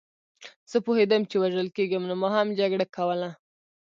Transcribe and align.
زه 0.71 0.77
پوهېدم 0.85 1.21
چې 1.29 1.35
وژل 1.43 1.67
کېږم 1.75 2.03
نو 2.09 2.15
ما 2.21 2.29
هم 2.35 2.47
جګړه 2.59 2.85
کوله 2.95 3.29